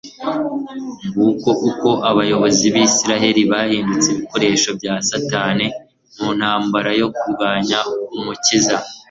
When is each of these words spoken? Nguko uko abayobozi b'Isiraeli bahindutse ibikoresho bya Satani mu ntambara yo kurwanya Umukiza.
Nguko 1.15 1.49
uko 1.69 1.89
abayobozi 2.09 2.65
b'Isiraeli 2.73 3.41
bahindutse 3.51 4.07
ibikoresho 4.13 4.69
bya 4.79 4.95
Satani 5.09 5.65
mu 6.21 6.29
ntambara 6.37 6.89
yo 7.01 7.07
kurwanya 7.17 7.79
Umukiza. 8.17 8.77